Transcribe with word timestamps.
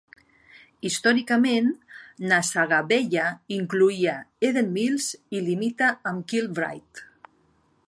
Històricament, 0.89 1.67
Nassagaweya 2.31 3.27
incloïa 3.59 4.17
Eden 4.49 4.73
Mills 4.79 5.11
i 5.41 5.45
limita 5.51 5.93
amb 6.13 6.29
Kilbride. 6.33 7.07